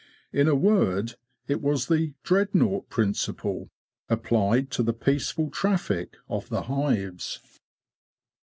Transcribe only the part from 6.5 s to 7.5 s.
hives.